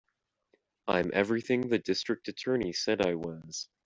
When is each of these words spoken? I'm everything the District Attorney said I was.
I'm 0.87 1.11
everything 1.13 1.67
the 1.67 1.77
District 1.77 2.27
Attorney 2.27 2.73
said 2.73 3.05
I 3.05 3.13
was. 3.13 3.69